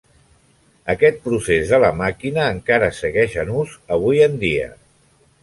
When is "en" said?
3.45-3.53, 4.31-4.41